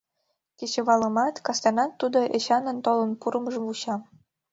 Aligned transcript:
Кечывалымат, 0.57 1.35
кастенат 1.45 1.91
тудо 2.01 2.19
Эчанын 2.35 2.77
толын 2.85 3.11
пурымыжым 3.21 3.63
вуча. 3.67 3.95